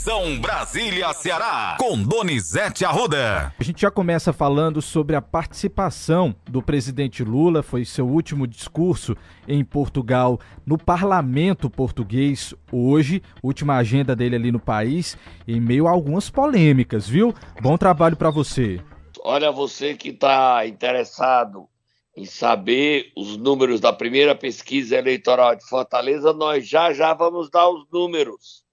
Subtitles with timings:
[0.00, 3.52] Conexão Brasília-Ceará, com Donizete Arruda.
[3.58, 9.14] A gente já começa falando sobre a participação do presidente Lula, foi seu último discurso
[9.46, 15.90] em Portugal, no parlamento português hoje, última agenda dele ali no país, em meio a
[15.90, 17.34] algumas polêmicas, viu?
[17.60, 18.80] Bom trabalho para você.
[19.22, 21.68] Olha, você que está interessado
[22.16, 27.68] em saber os números da primeira pesquisa eleitoral de Fortaleza, nós já já vamos dar
[27.68, 28.69] os números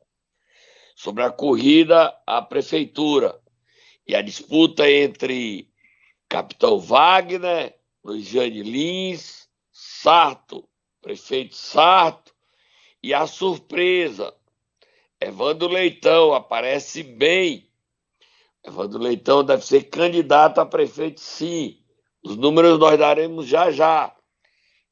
[0.98, 3.40] sobre a corrida à prefeitura
[4.08, 5.70] e a disputa entre
[6.28, 10.68] Capitão Wagner, Luiziane Lins, Sarto,
[11.00, 12.34] prefeito Sarto,
[13.04, 14.34] e a surpresa,
[15.22, 17.70] Evandro Leitão aparece bem.
[18.64, 21.80] Evandro Leitão deve ser candidato a prefeito, sim.
[22.24, 24.16] Os números nós daremos já já.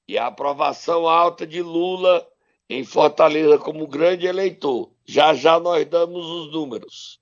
[0.08, 2.28] E a aprovação alta de Lula
[2.70, 4.95] em Fortaleza como grande eleitor.
[5.05, 7.20] Já já nós damos os números.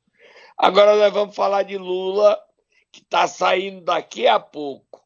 [0.58, 2.40] Agora nós vamos falar de Lula,
[2.92, 5.02] que está saindo daqui a pouco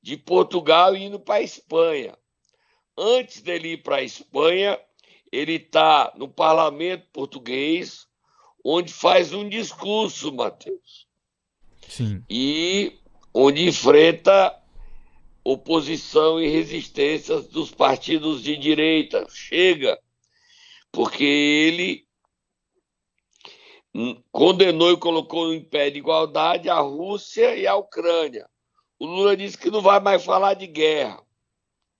[0.00, 2.16] de Portugal e indo para a Espanha.
[2.96, 4.78] Antes dele ir para a Espanha,
[5.32, 8.06] ele está no parlamento português,
[8.64, 11.06] onde faz um discurso, Matheus.
[11.88, 12.24] Sim.
[12.30, 12.98] E
[13.34, 14.56] onde enfrenta
[15.44, 19.26] oposição e resistências dos partidos de direita.
[19.28, 19.98] Chega,
[20.90, 22.06] porque ele
[24.32, 28.46] condenou e colocou em pé de igualdade a Rússia e a Ucrânia.
[28.98, 31.22] O Lula disse que não vai mais falar de guerra.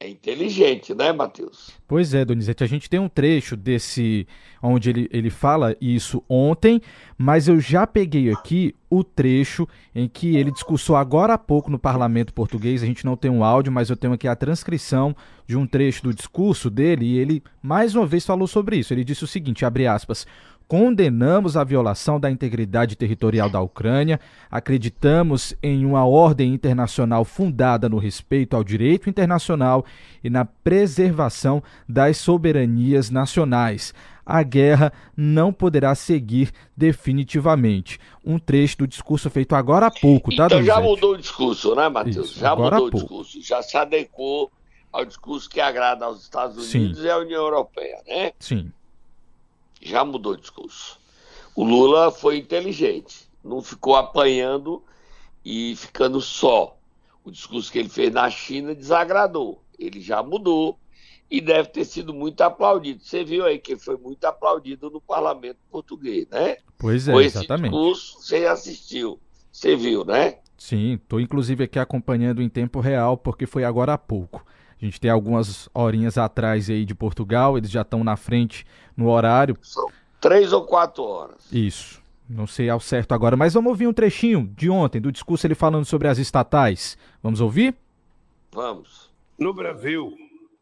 [0.01, 1.71] É inteligente, né, Matheus?
[1.87, 4.27] Pois é, Donizete, a gente tem um trecho desse
[4.61, 6.81] onde ele, ele fala isso ontem,
[7.17, 11.79] mas eu já peguei aqui o trecho em que ele discursou agora há pouco no
[11.79, 12.83] parlamento português.
[12.83, 16.03] A gente não tem um áudio, mas eu tenho aqui a transcrição de um trecho
[16.03, 18.93] do discurso dele e ele mais uma vez falou sobre isso.
[18.93, 20.27] Ele disse o seguinte, abre aspas:
[20.67, 24.19] Condenamos a violação da integridade territorial da Ucrânia,
[24.51, 29.85] acreditamos em uma ordem internacional fundada no respeito ao direito internacional
[30.23, 33.93] e na preservação das soberanias nacionais.
[34.25, 38.01] A guerra não poderá seguir definitivamente.
[38.25, 41.91] Um trecho do discurso feito agora há pouco, tá, Então já mudou o discurso, né,
[41.91, 42.31] Matheus?
[42.31, 44.51] Isso, já mudou o discurso, já se adequou
[44.91, 46.79] ao discurso que agrada aos Estados Sim.
[46.79, 48.33] Unidos e à União Europeia, né?
[48.39, 48.73] Sim.
[49.85, 50.99] Já mudou o discurso.
[51.55, 54.83] O Lula foi inteligente, não ficou apanhando
[55.45, 56.77] e ficando só.
[57.23, 59.63] O discurso que ele fez na China desagradou.
[59.79, 60.79] Ele já mudou
[61.31, 63.03] e deve ter sido muito aplaudido.
[63.03, 66.57] Você viu aí que ele foi muito aplaudido no parlamento português, né?
[66.79, 67.71] Pois é, Com esse exatamente.
[67.71, 69.19] discurso, você assistiu,
[69.51, 70.39] você viu, né?
[70.57, 74.45] Sim, estou inclusive aqui acompanhando em tempo real, porque foi agora há pouco.
[74.85, 79.09] A gente tem algumas horinhas atrás aí de Portugal, eles já estão na frente no
[79.09, 79.57] horário.
[79.63, 79.89] São
[80.21, 81.51] três ou quatro horas.
[81.51, 82.03] Isso.
[82.29, 85.55] Não sei ao certo agora, mas vamos ouvir um trechinho de ontem, do discurso ele
[85.55, 86.99] falando sobre as estatais.
[87.23, 87.75] Vamos ouvir?
[88.53, 89.11] Vamos.
[89.39, 90.13] No Brasil,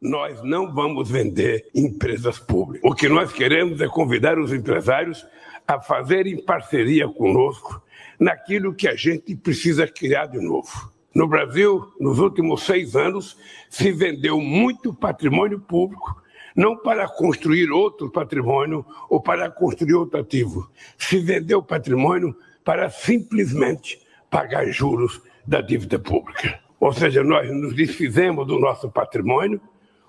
[0.01, 2.89] nós não vamos vender empresas públicas.
[2.89, 5.27] O que nós queremos é convidar os empresários
[5.67, 7.83] a fazerem parceria conosco
[8.21, 10.92] naquilo que a gente precisa criar de novo.
[11.15, 13.37] No Brasil, nos últimos seis anos,
[13.69, 16.23] se vendeu muito patrimônio público,
[16.57, 20.71] não para construir outro patrimônio ou para construir outro ativo.
[20.97, 22.35] Se vendeu patrimônio
[22.65, 24.01] para simplesmente
[24.31, 26.59] pagar juros da dívida pública.
[26.81, 29.61] Ou seja, nós nos desfizemos do nosso patrimônio,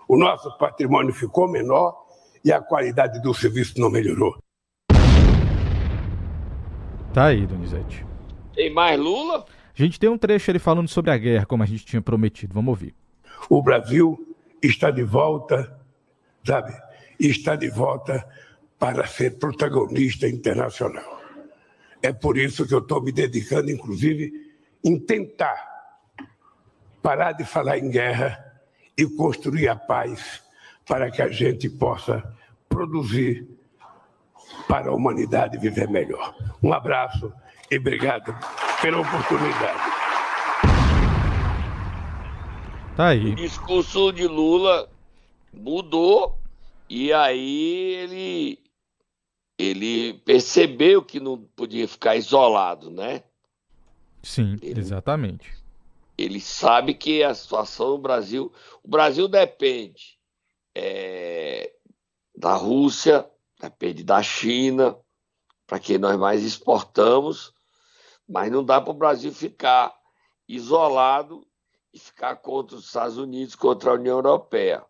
[0.08, 2.06] o nosso patrimônio ficou menor
[2.44, 4.38] e a qualidade do serviço não melhorou.
[7.14, 8.06] Tá aí, Donizete.
[8.56, 9.46] Tem mais Lula?
[9.76, 12.54] A gente tem um trecho ele falando sobre a guerra, como a gente tinha prometido.
[12.54, 12.94] Vamos ouvir.
[13.50, 15.76] O Brasil está de volta,
[16.46, 16.74] sabe?
[17.20, 18.28] Está de volta
[18.78, 21.22] para ser protagonista internacional.
[22.04, 24.32] É por isso que eu estou me dedicando, inclusive,
[24.84, 25.56] em tentar
[27.02, 28.38] parar de falar em guerra
[28.96, 30.44] e construir a paz
[30.86, 32.24] para que a gente possa
[32.70, 33.48] produzir
[34.68, 36.36] para a humanidade viver melhor.
[36.62, 37.34] Um abraço
[37.72, 38.36] e obrigado
[38.84, 39.80] pela oportunidade.
[42.98, 43.32] Tá aí.
[43.32, 44.92] O discurso de Lula
[45.54, 46.38] mudou
[46.90, 48.60] e aí ele
[49.58, 53.24] ele percebeu que não podia ficar isolado, né?
[54.22, 55.54] Sim, Ele- exatamente.
[56.18, 58.52] Ele sabe que a situação no Brasil,
[58.84, 60.20] o Brasil depende
[60.76, 61.72] é,
[62.36, 63.26] da Rússia,
[63.62, 64.98] depende da China,
[65.66, 67.53] para que nós mais exportamos,
[68.28, 69.94] mas não dá para o Brasil ficar
[70.48, 71.46] isolado
[71.94, 74.86] e ficar contra os Estados Unidos, contra a União Europeia,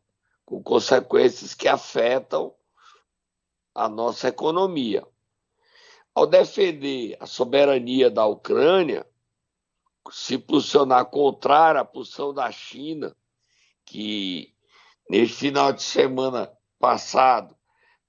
[0.45, 2.53] com consequências que afetam
[3.75, 5.05] a nossa economia.
[6.15, 9.03] ao defender a soberania da Ucrânia,
[10.11, 13.15] se posicionar contrário à posição da China,
[13.83, 14.55] que
[15.09, 17.57] nesse final de semana passado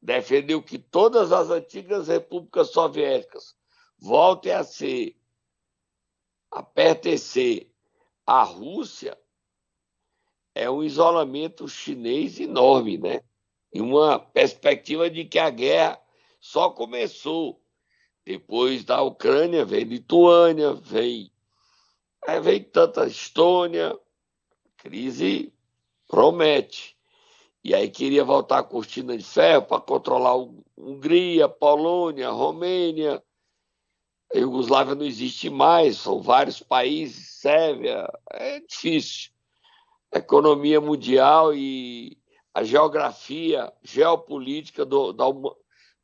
[0.03, 3.57] defendeu que todas as antigas repúblicas soviéticas
[3.99, 5.17] voltem a ser
[6.51, 7.69] a pertencer
[8.25, 9.19] à Rússia,
[10.55, 13.23] é um isolamento chinês enorme, né?
[13.73, 16.01] E uma perspectiva de que a guerra
[16.41, 17.61] só começou.
[18.25, 21.31] Depois da Ucrânia vem Lituânia, vem,
[22.25, 23.99] é, vem tanta Estônia,
[24.77, 25.53] crise
[26.07, 26.97] promete.
[27.65, 30.37] E aí queria voltar a cortina de ferro para controlar
[30.77, 33.23] Hungria, Polônia, Romênia.
[34.35, 39.31] A Iugoslávia não existe mais, são vários países, Sérvia, é difícil.
[40.13, 42.19] A economia mundial e
[42.53, 45.13] a geografia geopolítica do,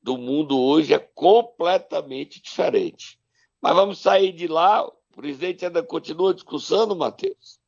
[0.00, 3.18] do mundo hoje é completamente diferente.
[3.60, 4.86] Mas vamos sair de lá.
[4.86, 7.58] O presidente ainda continua discussando, Matheus?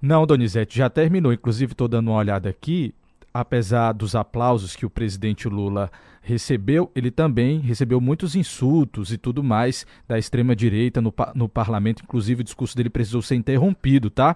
[0.00, 1.34] Não, Donizete, já terminou.
[1.34, 2.94] Inclusive, estou dando uma olhada aqui.
[3.40, 9.44] Apesar dos aplausos que o presidente Lula recebeu, ele também recebeu muitos insultos e tudo
[9.44, 12.02] mais da extrema-direita no, no parlamento.
[12.02, 14.34] Inclusive, o discurso dele precisou ser interrompido, tá?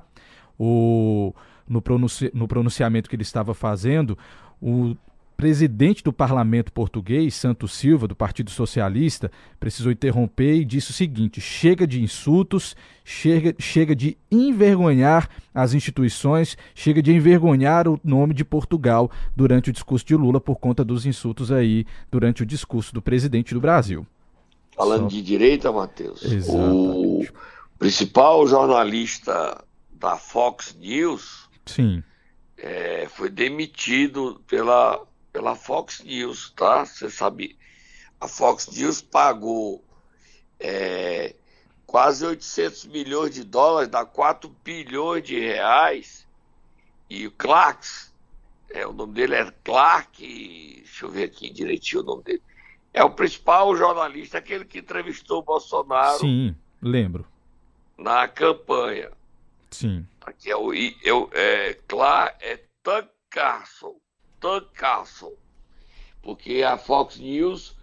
[0.56, 1.34] O,
[1.68, 4.16] no, pronunci, no pronunciamento que ele estava fazendo,
[4.60, 4.94] o
[5.42, 9.28] presidente do parlamento português, Santos Silva, do Partido Socialista,
[9.58, 16.56] precisou interromper e disse o seguinte: chega de insultos, chega, chega de envergonhar as instituições,
[16.76, 21.06] chega de envergonhar o nome de Portugal durante o discurso de Lula por conta dos
[21.06, 24.06] insultos aí durante o discurso do presidente do Brasil.
[24.76, 25.08] Falando Só...
[25.08, 27.32] de direita, Matheus, Exatamente.
[27.32, 32.00] o principal jornalista da Fox News Sim.
[32.56, 36.84] É, foi demitido pela pela Fox News, tá?
[36.84, 37.58] Você sabe,
[38.20, 39.82] a Fox News pagou
[40.60, 41.34] é,
[41.86, 46.26] quase 800 milhões de dólares, dá 4 bilhões de reais,
[47.08, 48.12] e o Clarks,
[48.70, 50.22] é, o nome dele é Clark,
[50.76, 52.42] deixa eu ver aqui direitinho o nome dele,
[52.92, 56.18] é o principal jornalista, aquele que entrevistou o Bolsonaro.
[56.18, 57.26] Sim, lembro.
[57.96, 59.10] Na campanha.
[59.70, 60.06] Sim.
[60.20, 63.96] Aqui é o, é, o, é, Clark, é Tuck Carlson.
[64.42, 65.32] Tucker Carlson,
[66.20, 67.74] porque a Fox News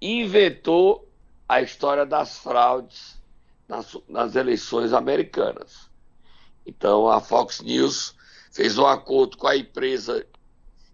[0.00, 1.10] inventou
[1.48, 3.18] a história das fraudes
[3.66, 5.90] nas, nas eleições americanas.
[6.66, 8.14] Então a Fox News
[8.52, 10.26] fez um acordo com a empresa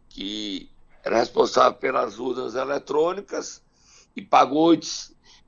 [0.08, 0.70] que
[1.02, 3.60] era responsável pelas urnas eletrônicas
[4.14, 4.78] e pagou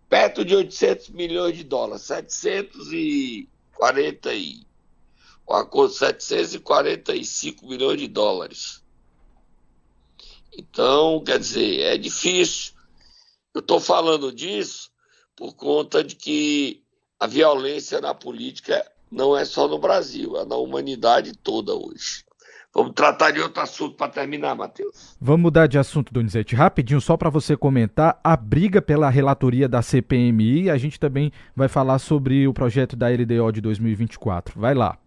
[0.09, 4.67] perto de 800 milhões de dólares, 740 e
[5.49, 8.82] um acordo 745 milhões de dólares.
[10.57, 12.73] Então, quer dizer, é difícil.
[13.55, 14.91] Eu estou falando disso
[15.37, 16.83] por conta de que
[17.19, 22.25] a violência na política não é só no Brasil, é na humanidade toda hoje.
[22.75, 25.15] Vamos tratar de outro assunto para terminar, Matheus.
[25.21, 26.57] Vamos mudar de assunto, Donizete.
[26.57, 31.69] Rapidinho, só para você comentar, a briga pela relatoria da CPMI, a gente também vai
[31.69, 34.59] falar sobre o projeto da LDO de 2024.
[34.59, 34.99] Vai lá.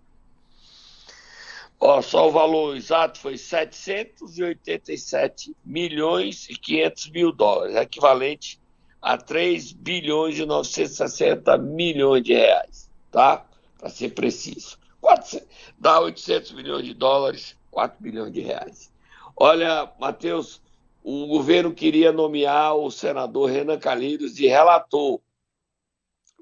[1.88, 8.60] Ó, só o valor exato foi 787 milhões e 500 mil dólares, equivalente
[9.00, 13.45] a 3 bilhões e 960 milhões de reais, tá?
[13.78, 14.80] Para ser preciso.
[15.00, 18.92] 400, dá 800 milhões de dólares, 4 bilhões de reais.
[19.38, 20.59] Olha, Matheus,
[21.04, 25.21] o governo queria nomear o senador Renan Calheiros de relator,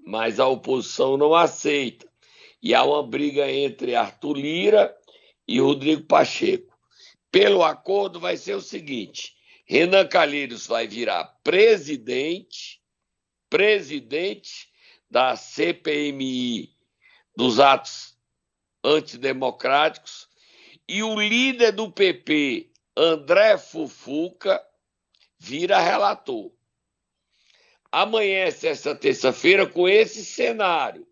[0.07, 2.07] mas a oposição não aceita.
[2.61, 5.02] E há uma briga entre Arthur Lira
[5.47, 6.73] e Rodrigo Pacheco.
[7.31, 9.35] Pelo acordo, vai ser o seguinte:
[9.65, 12.81] Renan Calheiros vai virar presidente,
[13.49, 14.69] presidente
[15.09, 16.71] da CPMI
[17.35, 18.17] dos atos
[18.83, 20.27] antidemocráticos,
[20.87, 24.61] e o líder do PP, André Fufuca,
[25.39, 26.51] vira relator.
[27.91, 31.07] Amanhece essa terça-feira com esse cenário: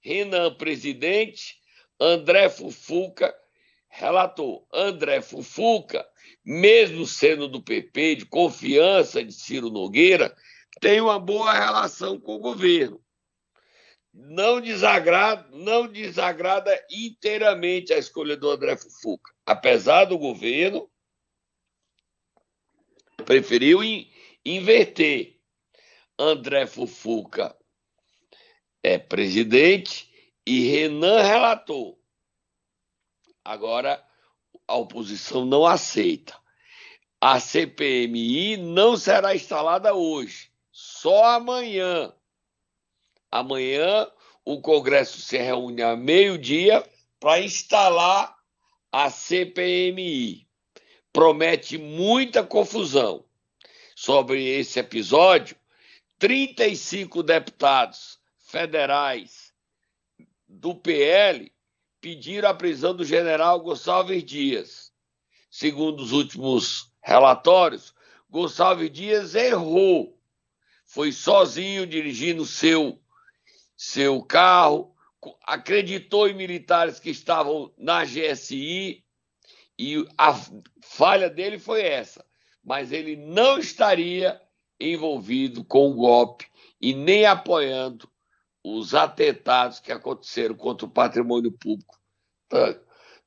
[0.00, 1.60] Renan presidente,
[2.00, 3.34] André Fufuca
[3.90, 6.06] relator André Fufuca,
[6.44, 10.34] mesmo sendo do PP, de confiança de Ciro Nogueira,
[10.80, 13.02] tem uma boa relação com o governo.
[14.12, 20.90] Não desagrada, não desagrada inteiramente a escolha do André Fufuca, apesar do governo
[23.24, 24.10] preferiu in,
[24.44, 25.38] inverter.
[26.18, 27.56] André Fufuca
[28.82, 30.12] é presidente
[30.46, 31.99] e Renan relator.
[33.50, 34.00] Agora,
[34.64, 36.38] a oposição não aceita.
[37.20, 40.52] A CPMI não será instalada hoje.
[40.70, 42.14] só amanhã.
[43.28, 44.08] Amanhã
[44.44, 46.88] o Congresso se reúne a meio-dia
[47.18, 48.36] para instalar
[48.92, 50.46] a CPMI.
[51.12, 53.24] Promete muita confusão.
[53.96, 55.56] Sobre esse episódio,
[56.20, 59.52] 35 deputados federais
[60.46, 61.52] do PL
[62.00, 64.92] pediram a prisão do general Gonçalves Dias.
[65.50, 67.94] Segundo os últimos relatórios,
[68.28, 70.18] Gonçalves Dias errou.
[70.86, 73.00] Foi sozinho dirigindo seu
[73.76, 74.94] seu carro,
[75.42, 79.02] acreditou em militares que estavam na GSI
[79.78, 80.38] e a
[80.82, 82.22] falha dele foi essa.
[82.62, 84.38] Mas ele não estaria
[84.78, 86.46] envolvido com o golpe
[86.78, 88.06] e nem apoiando
[88.64, 91.98] os atentados que aconteceram contra o patrimônio público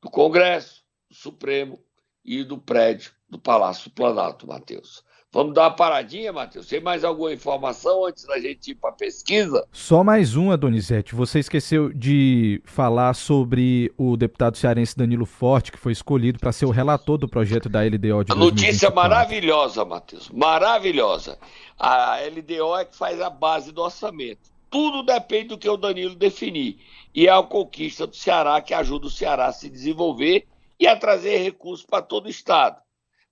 [0.01, 1.79] do Congresso, do Supremo
[2.23, 5.03] e do prédio do Palácio do Planalto, Matheus.
[5.33, 6.67] Vamos dar uma paradinha, Matheus?
[6.67, 9.65] Tem mais alguma informação antes da gente ir para a pesquisa?
[9.71, 11.15] Só mais uma, Donizete.
[11.15, 16.67] Você esqueceu de falar sobre o deputado cearense Danilo Forte, que foi escolhido para ser
[16.67, 20.29] o relator do projeto da LDO de A notícia maravilhosa, Matheus.
[20.29, 21.39] Maravilhosa.
[21.79, 24.52] A LDO é que faz a base do orçamento.
[24.73, 26.79] Tudo depende do que o Danilo definir.
[27.13, 30.47] E é a conquista do Ceará que ajuda o Ceará a se desenvolver
[30.79, 32.81] e a trazer recursos para todo o Estado.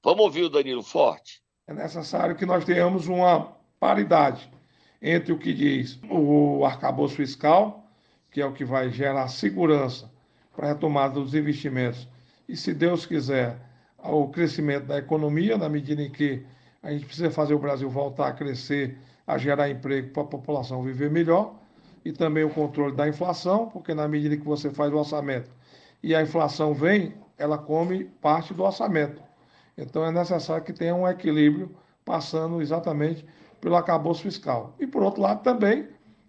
[0.03, 1.41] Vamos ouvir o Danilo Forte?
[1.71, 4.49] é necessário que nós tenhamos uma paridade
[5.01, 7.89] entre o que diz o arcabouço fiscal,
[8.29, 10.11] que é o que vai gerar segurança
[10.55, 12.07] para a retomada dos investimentos,
[12.47, 13.57] e, se Deus quiser,
[13.97, 16.45] o crescimento da economia, na medida em que
[16.83, 18.97] a gente precisa fazer o Brasil voltar a crescer,
[19.31, 21.55] a gerar emprego para a população viver melhor,
[22.03, 25.49] e também o controle da inflação, porque na medida que você faz o orçamento
[26.03, 29.21] e a inflação vem, ela come parte do orçamento.
[29.77, 31.73] Então é necessário que tenha um equilíbrio
[32.03, 33.25] passando exatamente
[33.61, 34.75] pelo acabouço fiscal.
[34.77, 35.87] E por outro lado também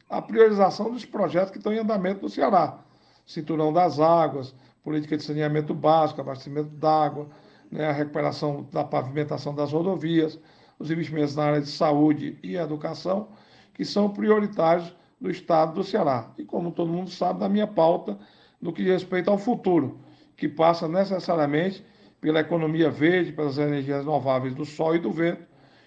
[0.08, 2.78] a priorização dos projetos que estão em andamento no Ceará.
[3.26, 4.54] Cinturão das águas,
[4.84, 7.26] política de saneamento básico, abastecimento d'água,
[7.68, 10.38] né, a recuperação da pavimentação das rodovias,
[10.78, 13.28] os investimentos na área de saúde e educação,
[13.74, 16.30] que são prioritários do Estado do Ceará.
[16.36, 18.18] E como todo mundo sabe, da minha pauta
[18.60, 19.98] no que diz respeito ao futuro,
[20.36, 21.84] que passa necessariamente
[22.20, 25.42] pela economia verde, pelas energias renováveis do sol e do vento,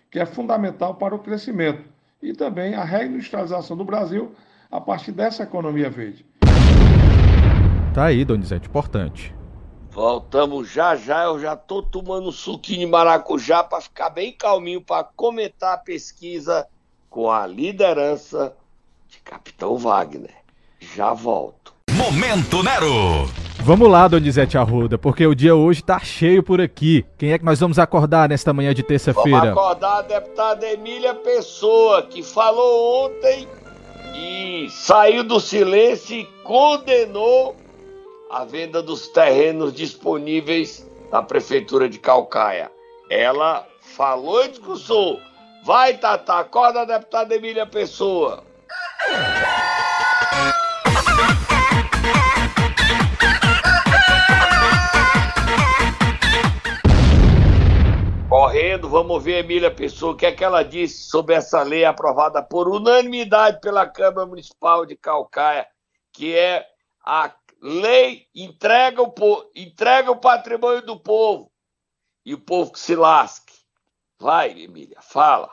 [0.09, 1.83] que é fundamental para o crescimento,
[2.21, 4.31] e também a reindustrialização do Brasil
[4.71, 6.25] a partir dessa economia verde.
[7.93, 9.34] Tá aí, Donizete, importante.
[9.95, 14.81] Voltamos já já, eu já tô tomando um suquinho de maracujá para ficar bem calminho
[14.81, 16.67] para comentar a pesquisa
[17.09, 18.53] com a liderança
[19.07, 20.35] de Capitão Wagner.
[20.93, 21.73] Já volto.
[21.91, 23.25] Momento Nero!
[23.63, 27.05] Vamos lá, Donizete Arruda, porque o dia hoje tá cheio por aqui.
[27.17, 29.39] Quem é que nós vamos acordar nesta manhã de terça-feira?
[29.39, 33.47] Vamos acordar a deputada Emília Pessoa, que falou ontem
[34.13, 37.55] e saiu do silêncio e condenou
[38.29, 42.71] a venda dos terrenos disponíveis na prefeitura de Calcaia.
[43.09, 45.19] Ela falou e discursou.
[45.63, 48.43] Vai, Tata, acorda deputada Emília Pessoa.
[58.35, 62.43] correndo, vamos ver Emília Pessoa, o que é que ela disse sobre essa lei aprovada
[62.43, 65.65] por unanimidade pela Câmara Municipal de Calcaia,
[66.11, 66.65] que é
[67.05, 67.33] a
[67.65, 69.11] lei entrega o,
[69.55, 71.51] entrega o patrimônio do povo
[72.23, 73.53] e o povo que se lasque.
[74.19, 75.51] Vai, Emília, fala.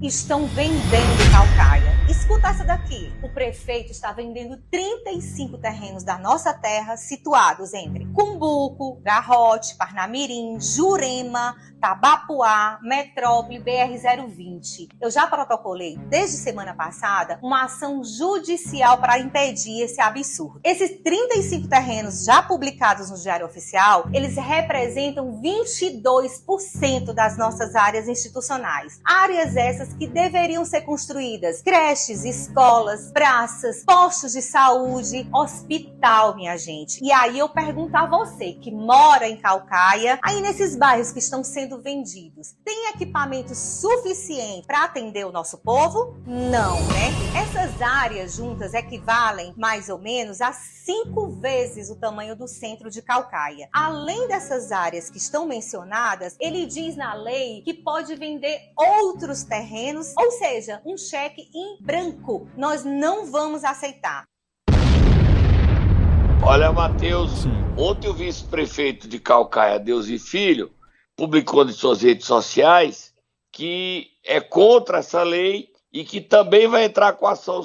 [0.00, 3.12] Estão vendendo Calcaia Escuta essa daqui.
[3.22, 11.54] O prefeito está vendendo 35 terrenos da nossa terra situados entre Cumbuco, Garrote, Parnamirim, Jurema,
[11.78, 14.88] Tabapuá, Metrópole, BR-020.
[14.98, 20.60] Eu já protocolei desde semana passada uma ação judicial para impedir esse absurdo.
[20.64, 28.98] Esses 35 terrenos já publicados no Diário Oficial, eles representam 22% das nossas áreas institucionais.
[29.04, 37.02] Áreas essas que deveriam ser construídas creches, escolas, praças, postos de saúde, hospital, minha gente.
[37.04, 41.42] E aí eu pergunto a você que mora em Calcaia, aí nesses bairros que estão
[41.44, 46.16] sendo vendidos, tem equipamento suficiente para atender o nosso povo?
[46.26, 47.08] Não, né?
[47.36, 53.02] Essas áreas juntas equivalem mais ou menos a cinco vezes o tamanho do centro de
[53.02, 53.68] Calcaia.
[53.72, 59.77] Além dessas áreas que estão mencionadas, ele diz na lei que pode vender outros terrenos,
[60.16, 64.24] ou seja, um cheque em branco, nós não vamos aceitar.
[66.44, 67.44] Olha, Matheus,
[67.76, 70.72] ontem o vice-prefeito de Calcaia, Deus e Filho,
[71.16, 73.14] publicou em suas redes sociais
[73.52, 77.62] que é contra essa lei e que também vai entrar com ação,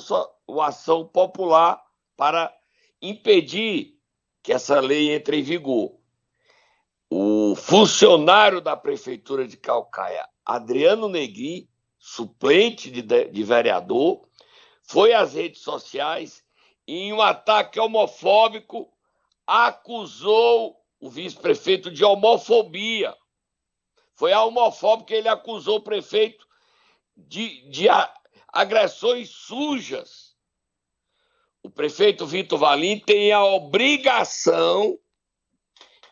[0.61, 1.81] ação popular
[2.15, 2.53] para
[3.01, 3.99] impedir
[4.41, 5.95] que essa lei entre em vigor.
[7.09, 11.69] O funcionário da Prefeitura de Calcaia, Adriano Negri,
[12.03, 14.27] suplente de, de vereador,
[14.81, 16.43] foi às redes sociais
[16.85, 18.91] e, em um ataque homofóbico,
[19.47, 23.15] acusou o vice-prefeito de homofobia.
[24.15, 26.45] Foi a homofóbica que ele acusou o prefeito
[27.15, 27.87] de, de
[28.49, 30.35] agressões sujas.
[31.63, 34.99] O prefeito Vitor Valim tem a obrigação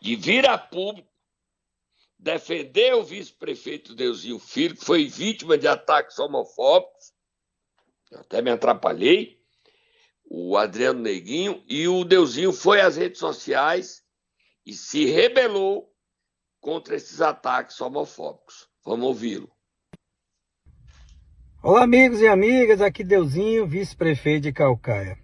[0.00, 1.11] de vir a público
[2.22, 7.12] defender o vice-prefeito Deusinho Filho, que foi vítima de ataques homofóbicos.
[8.10, 9.40] Eu até me atrapalhei.
[10.24, 14.02] O Adriano Neguinho e o Deusinho foi às redes sociais
[14.64, 15.92] e se rebelou
[16.60, 18.68] contra esses ataques homofóbicos.
[18.84, 19.50] Vamos ouvi-lo.
[21.62, 25.18] Olá, amigos e amigas, aqui Deusinho, vice-prefeito de Calcaia.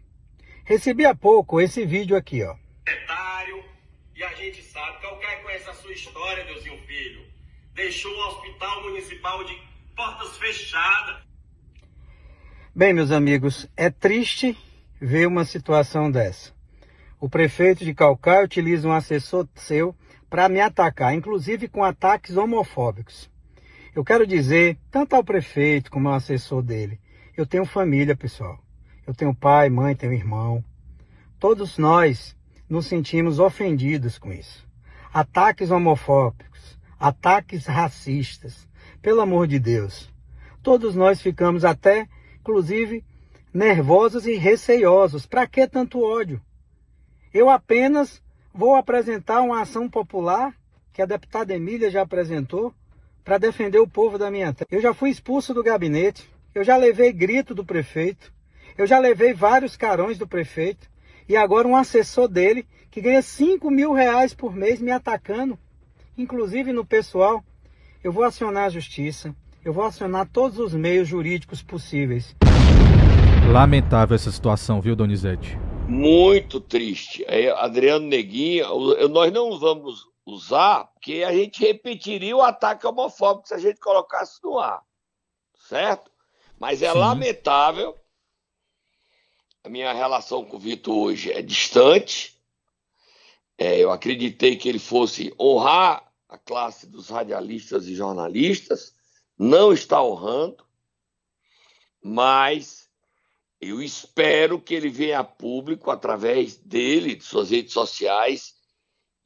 [0.64, 2.56] Recebi há pouco esse vídeo aqui, ó.
[4.14, 7.26] E a gente sabe, Calcaia conhece a sua história, Deusinho Filho.
[7.74, 9.58] Deixou o hospital municipal de
[9.96, 11.22] portas fechadas.
[12.74, 14.56] Bem, meus amigos, é triste
[15.00, 16.52] ver uma situação dessa.
[17.20, 19.94] O prefeito de Calcaia utiliza um assessor seu
[20.30, 23.28] para me atacar, inclusive com ataques homofóbicos.
[23.94, 27.00] Eu quero dizer, tanto ao prefeito como ao assessor dele,
[27.36, 28.62] eu tenho família, pessoal.
[29.04, 30.62] Eu tenho pai, mãe, tenho irmão.
[31.40, 32.36] Todos nós
[32.68, 34.67] nos sentimos ofendidos com isso.
[35.12, 38.68] Ataques homofóbicos, ataques racistas.
[39.00, 40.12] Pelo amor de Deus.
[40.62, 42.08] Todos nós ficamos até,
[42.40, 43.04] inclusive,
[43.54, 45.24] nervosos e receiosos.
[45.24, 46.40] Para que tanto ódio?
[47.32, 48.22] Eu apenas
[48.52, 50.54] vou apresentar uma ação popular
[50.92, 52.74] que a deputada Emília já apresentou
[53.24, 54.68] para defender o povo da minha terra.
[54.70, 58.32] Eu já fui expulso do gabinete, eu já levei grito do prefeito,
[58.76, 60.88] eu já levei vários carões do prefeito,
[61.28, 65.58] e agora um assessor dele que ganha 5 mil reais por mês me atacando,
[66.16, 67.44] inclusive no pessoal.
[68.02, 72.34] Eu vou acionar a justiça, eu vou acionar todos os meios jurídicos possíveis.
[73.52, 75.58] Lamentável essa situação, viu, Donizete?
[75.88, 77.24] Muito triste.
[77.26, 78.66] É, Adriano Neguinha,
[79.10, 84.38] nós não vamos usar, porque a gente repetiria o ataque homofóbico se a gente colocasse
[84.44, 84.82] no ar.
[85.66, 86.10] Certo?
[86.58, 86.98] Mas é Sim.
[86.98, 87.96] lamentável.
[89.64, 92.37] A minha relação com o Vitor hoje é distante.
[93.58, 98.94] É, eu acreditei que ele fosse honrar a classe dos radialistas e jornalistas.
[99.36, 100.64] Não está honrando.
[102.00, 102.88] Mas
[103.60, 108.54] eu espero que ele venha a público através dele, de suas redes sociais,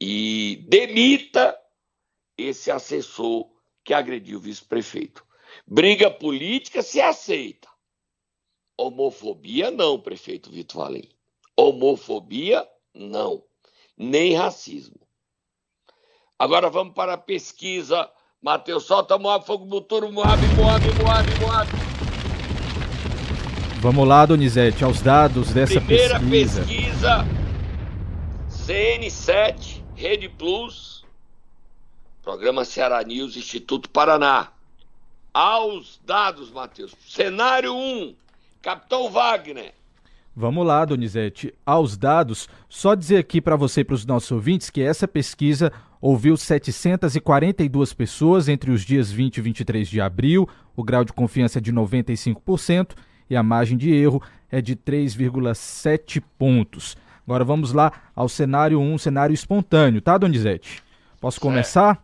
[0.01, 1.55] e demita
[2.35, 3.47] esse assessor
[3.83, 5.23] que agrediu o vice-prefeito.
[5.67, 7.69] Briga política se aceita.
[8.75, 11.07] Homofobia não, prefeito Vitor Valim.
[11.55, 13.43] Homofobia não.
[13.97, 14.99] Nem racismo.
[16.37, 18.09] Agora vamos para a pesquisa.
[18.41, 21.71] Matheus, solta Moab, Fogo Buturo, Moab, Moab, Moab, Moab.
[23.79, 26.63] Vamos lá, Donizete, aos dados dessa Primeira pesquisa.
[26.63, 27.25] Primeira pesquisa,
[28.49, 31.05] CN7, Rede Plus,
[32.21, 34.51] Programa Ceará News, Instituto Paraná.
[35.33, 36.95] Aos dados, Matheus.
[37.07, 38.15] Cenário 1,
[38.61, 39.73] Capitão Wagner.
[40.35, 41.53] Vamos lá, Donizete.
[41.63, 45.71] Aos dados, só dizer aqui para você e para os nossos ouvintes que essa pesquisa
[46.01, 51.59] ouviu 742 pessoas entre os dias 20 e 23 de abril, o grau de confiança
[51.59, 52.95] é de 95%
[53.29, 56.97] e a margem de erro é de 3,7 pontos.
[57.25, 60.83] Agora vamos lá ao cenário 1, cenário espontâneo, tá, Donizete?
[61.21, 62.03] Posso começar?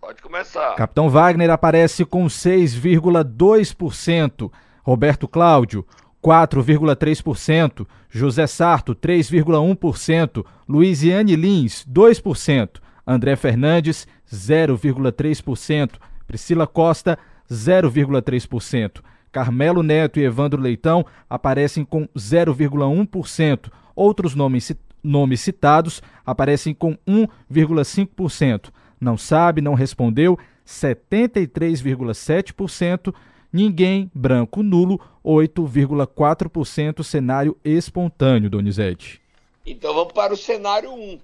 [0.00, 0.74] Pode começar.
[0.74, 4.50] Capitão Wagner aparece com 6,2%.
[4.82, 5.86] Roberto Cláudio,
[6.22, 7.86] 4,3%.
[8.10, 10.44] José Sarto, 3,1%.
[10.68, 12.80] Luiziane Lins, 2%.
[13.06, 15.92] André Fernandes, 0,3%.
[16.26, 17.18] Priscila Costa,
[17.50, 19.00] 0,3%.
[19.32, 23.70] Carmelo Neto e Evandro Leitão aparecem com 0,1%.
[23.94, 28.70] Outros nomes, nomes citados aparecem com 1,5%.
[29.00, 33.14] Não sabe, não respondeu, 73,7%.
[33.52, 39.20] Ninguém, branco, nulo, 8,4% cenário espontâneo, Donizete.
[39.66, 41.18] Então vamos para o cenário 1.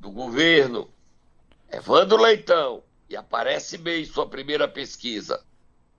[0.00, 0.90] do governo,
[1.70, 5.44] Evandro Leitão, e aparece bem em sua primeira pesquisa.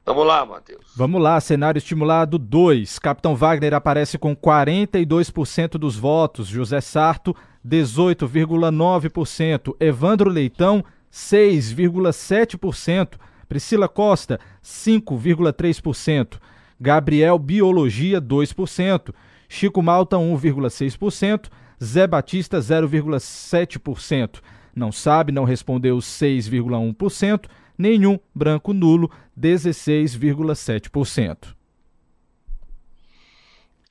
[0.06, 0.86] Vamos lá, Matheus.
[0.96, 3.00] Vamos lá, cenário estimulado 2.
[3.00, 6.48] Capitão Wagner aparece com 42% dos votos.
[6.48, 7.36] José Sarto
[7.66, 16.40] 18,9%, Evandro Leitão, 6,7%, Priscila Costa, 5,3%,
[16.80, 19.14] Gabriel Biologia, 2%,
[19.48, 21.50] Chico Malta, 1,6%,
[21.84, 24.40] Zé Batista, 0,7%.
[24.74, 27.46] Não sabe, não respondeu 6,1%,
[27.78, 31.56] nenhum branco nulo, 16,7%.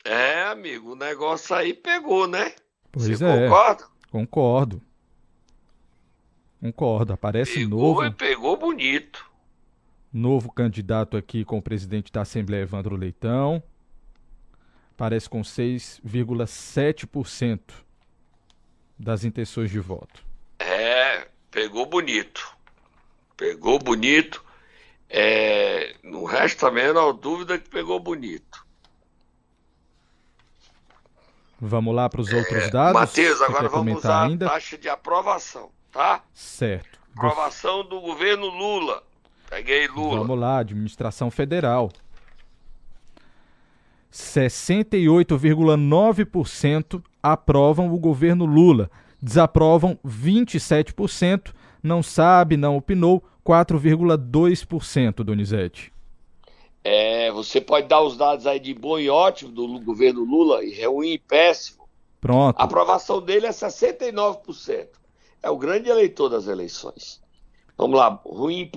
[0.05, 2.53] É, amigo, o negócio aí pegou, né?
[2.91, 3.49] Pois Você é.
[3.49, 3.85] concorda?
[4.11, 4.83] Concordo.
[6.61, 7.13] Concordo.
[7.13, 8.05] Aparece pegou novo.
[8.05, 9.25] E pegou bonito.
[10.13, 13.63] Novo candidato aqui com o presidente da Assembleia, Evandro Leitão.
[14.93, 17.61] Aparece com 6,7%
[18.99, 20.27] das intenções de voto.
[20.59, 22.55] É, pegou bonito.
[23.41, 24.45] Pegou bonito.
[25.09, 28.67] É, não resta a menor dúvida que pegou bonito.
[31.59, 33.01] Vamos lá para os outros é, dados.
[33.01, 34.47] Matheus, agora vamos usar ainda?
[34.47, 36.23] a taxa de aprovação, tá?
[36.35, 37.01] Certo.
[37.17, 39.03] Aprovação do governo Lula.
[39.49, 40.19] Peguei Lula.
[40.19, 41.91] Vamos lá, administração federal.
[44.13, 48.91] 68,9% aprovam o governo Lula.
[49.21, 51.55] Desaprovam 27%.
[51.83, 55.93] Não sabe, não opinou 4,2%, Donizete.
[56.83, 60.83] É, você pode dar os dados aí de bom e ótimo do governo Lula e
[60.85, 61.81] ruim e péssimo.
[62.21, 62.59] Pronto.
[62.59, 64.89] A aprovação dele é 69%.
[65.43, 67.19] É o grande eleitor das eleições.
[67.77, 68.71] Vamos lá, ruim,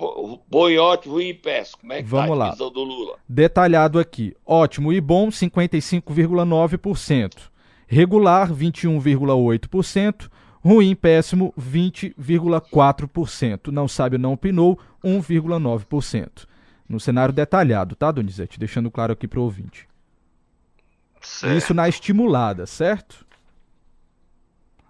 [0.48, 1.80] bom e ótimo, ruim e péssimo.
[1.82, 3.18] Como é que Vamos tá a visão do Lula?
[3.28, 4.34] Detalhado aqui.
[4.46, 7.50] Ótimo e bom, 55,9%.
[7.86, 10.30] Regular, 21,8%.
[10.64, 13.70] Ruim, péssimo, 20,4%.
[13.70, 16.46] Não sabe, não opinou, 1,9%
[16.88, 18.58] no cenário detalhado, tá, Donizete?
[18.58, 19.88] Deixando claro aqui para o ouvinte.
[21.20, 21.56] Certo.
[21.56, 23.26] Isso na estimulada, certo?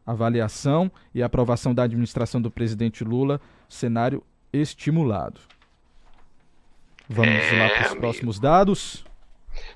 [0.04, 5.40] Avaliação e aprovação da administração do presidente Lula, cenário estimulado.
[7.08, 9.04] Vamos é, lá para os próximos dados.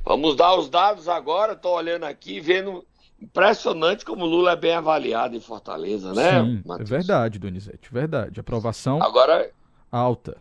[0.04, 1.52] Vamos dar os dados agora.
[1.52, 2.84] Estou olhando aqui, vendo
[3.20, 6.42] impressionante como Lula é bem avaliado em Fortaleza, né?
[6.42, 8.40] Sim, é verdade, Donizete, verdade.
[8.40, 9.50] Aprovação agora
[9.90, 10.36] alta.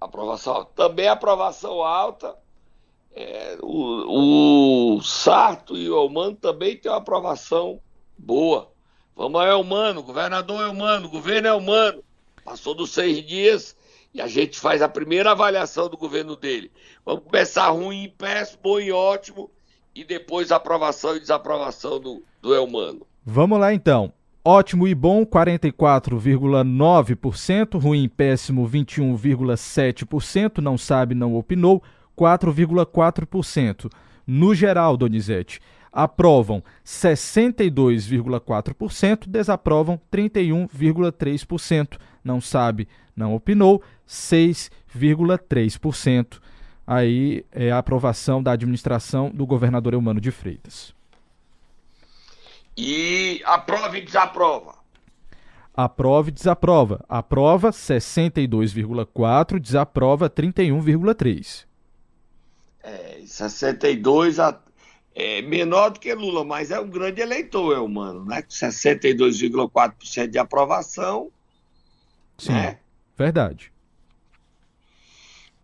[0.00, 2.36] Aprovação Também aprovação alta.
[3.16, 7.80] É, o, o Sarto e o Elmano também têm uma aprovação
[8.18, 8.72] boa.
[9.14, 12.02] Vamos ao Elmano, governador Elmano, governo Elmano.
[12.44, 13.76] Passou dos seis dias
[14.12, 16.72] e a gente faz a primeira avaliação do governo dele.
[17.04, 19.50] Vamos começar ruim, péssimo, bom e ótimo,
[19.94, 23.06] e depois aprovação e desaprovação do, do Elmano.
[23.24, 24.12] Vamos lá então.
[24.44, 27.80] Ótimo e bom, 44,9%.
[27.80, 30.58] Ruim e péssimo, 21,7%.
[30.58, 31.82] Não sabe, não opinou,
[32.16, 33.90] 4,4%.
[34.26, 35.60] No geral, Donizete,
[35.92, 41.98] aprovam 62,4%, desaprovam 31,3%.
[42.22, 46.38] Não sabe, não opinou, 6,3%.
[46.86, 50.94] Aí é a aprovação da administração do governador Eumano de Freitas.
[52.76, 54.74] E aprova e desaprova.
[55.74, 57.04] Aprova e desaprova.
[57.08, 61.64] Aprova 62,4, desaprova 31,3.
[62.82, 64.60] É, 62 a,
[65.14, 68.42] é menor do que Lula, mas é um grande eleitor, é humano, né?
[68.42, 71.30] 62,4% de aprovação.
[72.36, 72.78] Sim, né?
[73.16, 73.73] verdade.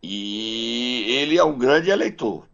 [0.03, 2.47] E ele é um grande eleitor.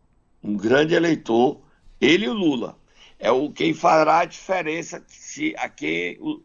[0.42, 1.60] Um grande eleitor
[2.00, 2.76] Ele e o Lula.
[3.18, 6.42] É o quem fará a diferença se a quem o,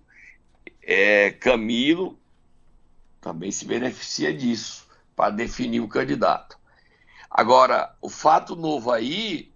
[0.82, 2.18] é, Camilo
[3.20, 6.58] também se beneficia disso para definir o candidato.
[7.30, 9.52] Agora, o fato novo aí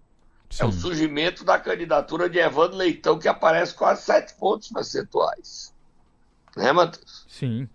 [0.48, 0.62] Sim.
[0.62, 5.74] é o surgimento da candidatura de Evandro Leitão, que aparece quase sete pontos percentuais.
[6.56, 7.26] Né, Matheus?
[7.28, 7.68] Sim.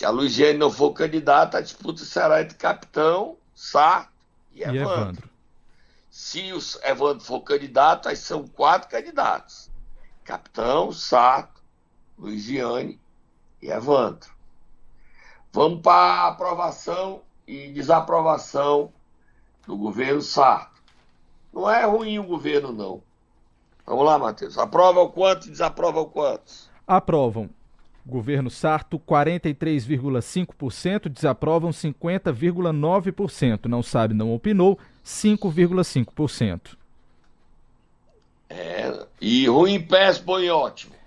[0.00, 4.10] Se a Luiziane não for candidata, a disputa será entre Capitão, Sarto
[4.50, 4.78] e Evandro.
[4.78, 5.30] E Evandro.
[6.08, 9.70] Se o Evandro for candidato, aí são quatro candidatos:
[10.24, 11.62] Capitão, Sarto,
[12.18, 12.98] Luiziane
[13.60, 14.30] e Evandro.
[15.52, 18.90] Vamos para a aprovação e desaprovação
[19.66, 20.82] do governo Sarto.
[21.52, 23.02] Não é ruim o governo, não.
[23.84, 24.56] Vamos lá, Matheus.
[24.56, 26.70] Aprova o quanto e desaprova o quanto?
[26.86, 27.50] Aprovam.
[28.04, 33.66] Governo Sarto, 43,5%, desaprovam 50,9%.
[33.66, 36.76] Não sabe, não opinou, 5,5%.
[38.48, 40.98] É, e ruim, péssimo e ótimo.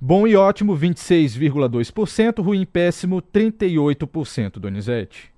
[0.00, 2.42] Bom e ótimo, 26,2%.
[2.42, 5.32] Ruim péssimo, 38%, Donizete.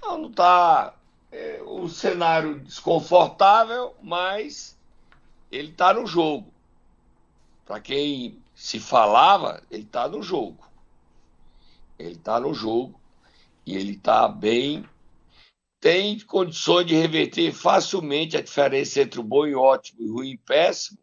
[0.00, 0.94] Não, não está
[1.30, 4.78] é, o cenário desconfortável, mas
[5.50, 6.46] ele está no jogo.
[7.66, 10.64] Para quem se falava, ele está no jogo.
[11.98, 12.94] Ele está no jogo
[13.66, 14.88] e ele está bem.
[15.80, 20.30] Tem condições de reverter facilmente a diferença entre o bom e ótimo e o ruim
[20.30, 20.96] e péssimo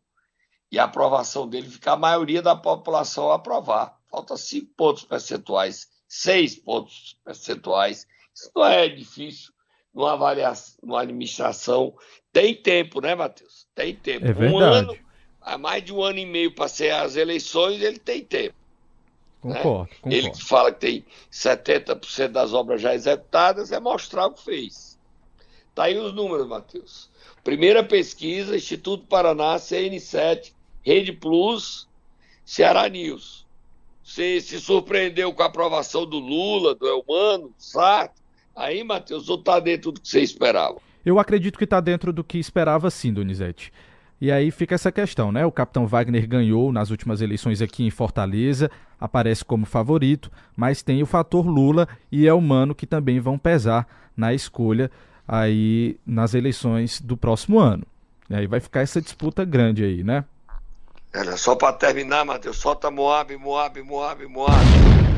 [0.71, 3.99] e a aprovação dele ficar a maioria da população aprovar.
[4.09, 8.07] Falta cinco pontos percentuais, seis pontos percentuais.
[8.33, 9.51] Isso não é difícil
[9.93, 11.93] numa avaliação, numa administração.
[12.31, 13.67] Tem tempo, né, Matheus?
[13.75, 14.27] Tem tempo.
[14.27, 14.55] É verdade.
[14.55, 15.08] Um ano,
[15.41, 18.55] há mais de um ano e meio para ser as eleições, ele tem tempo.
[19.41, 19.87] Concordo, né?
[20.01, 20.15] concordo.
[20.15, 24.97] Ele que fala que tem 70% das obras já executadas, é mostrar o que fez.
[25.73, 27.09] Tá aí os números, Matheus.
[27.43, 30.51] Primeira pesquisa, Instituto Paraná, CN7,
[30.83, 31.87] Rede Plus,
[32.43, 33.47] Ceará News.
[34.03, 38.19] Você se surpreendeu com a aprovação do Lula, do Elmano, do Sarto?
[38.55, 40.77] Aí, Matheus, ou está dentro do que você esperava?
[41.05, 43.71] Eu acredito que está dentro do que esperava sim, Donizete.
[44.21, 45.45] E aí fica essa questão, né?
[45.45, 51.01] O capitão Wagner ganhou nas últimas eleições aqui em Fortaleza, aparece como favorito, mas tem
[51.01, 54.91] o fator Lula e Elmano que também vão pesar na escolha
[55.25, 57.85] aí nas eleições do próximo ano.
[58.29, 60.25] E aí vai ficar essa disputa grande aí, né?
[61.15, 65.08] Olha, só para terminar, Matheus, solta Moab, Moab, Moab, Moab.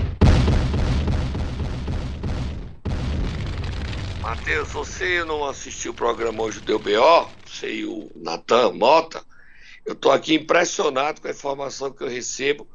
[4.21, 9.23] Matheus, você não assistiu o programa hoje do BO, você e o Natan Mota,
[9.83, 12.67] eu estou aqui impressionado com a informação que eu recebo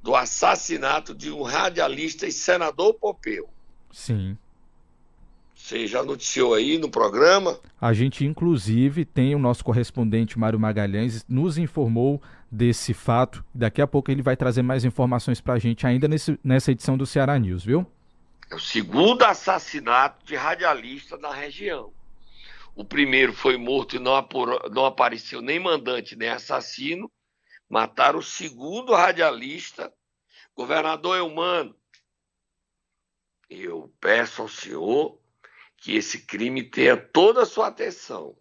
[0.00, 3.48] do assassinato de um radialista e senador Popeu.
[3.90, 4.38] Sim.
[5.52, 7.58] Você já noticiou aí no programa?
[7.80, 13.44] A gente, inclusive, tem o nosso correspondente Mário Magalhães, nos informou desse fato.
[13.52, 16.96] Daqui a pouco ele vai trazer mais informações para a gente, ainda nesse, nessa edição
[16.96, 17.84] do Ceará News, viu?
[18.50, 21.94] É o segundo assassinato de radialista na região.
[22.74, 27.10] O primeiro foi morto e não, apurou, não apareceu nem mandante nem assassino.
[27.68, 29.92] Mataram o segundo radialista,
[30.54, 31.74] governador Eumano.
[33.48, 35.20] Eu peço ao senhor
[35.76, 38.36] que esse crime tenha toda a sua atenção.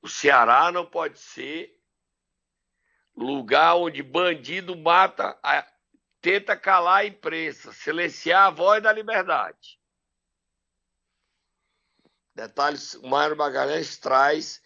[0.00, 1.76] O Ceará não pode ser
[3.16, 5.38] lugar onde bandido mata,
[6.26, 9.78] tenta calar a imprensa, silenciar a voz da liberdade.
[12.34, 14.60] Detalhes, o Mário Magalhães traz.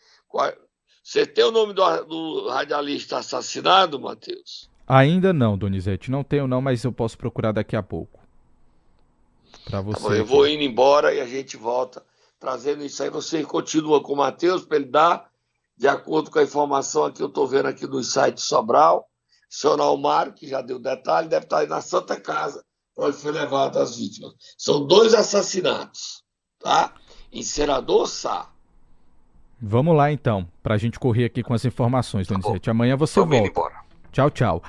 [1.04, 4.70] Você tem o nome do, do radialista assassinado, Matheus?
[4.88, 6.10] Ainda não, Donizete.
[6.10, 8.18] Não tenho, não, mas eu posso procurar daqui a pouco.
[9.66, 10.02] Para você.
[10.02, 12.02] Tá bom, eu vou indo embora e a gente volta
[12.38, 13.10] trazendo isso aí.
[13.10, 15.30] Você continua com o Matheus para ele dar,
[15.76, 19.09] de acordo com a informação aqui, eu estou vendo aqui no site Sobral,
[19.64, 22.64] o Mário, que já deu detalhe, deve estar aí na Santa Casa,
[22.96, 24.32] onde foi levado as vítimas.
[24.56, 26.22] São dois assassinatos,
[26.58, 26.94] tá?
[27.32, 28.50] Em Senador Sá.
[29.60, 32.70] Vamos lá então, para a gente correr aqui com as informações, tá Donizete.
[32.70, 33.80] Amanhã você Vamos volta.
[34.10, 34.62] Tchau, tchau.